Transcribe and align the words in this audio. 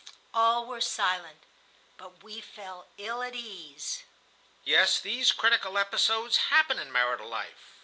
All 0.33 0.65
were 0.65 0.81
silent, 0.81 1.43
but 1.97 2.23
we 2.23 2.41
felt 2.41 2.89
ill 2.97 3.21
at 3.21 3.35
ease. 3.35 4.01
"Yes, 4.63 4.99
these 4.99 5.31
critical 5.31 5.77
episodes 5.77 6.37
happen 6.49 6.79
in 6.79 6.91
marital 6.91 7.27
life. 7.29 7.75